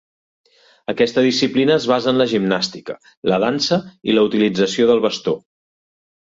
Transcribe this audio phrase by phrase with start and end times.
[0.93, 2.97] Aquesta disciplina es basa en la gimnàstica,
[3.33, 3.81] la dansa
[4.11, 5.39] i la utilització del bastó.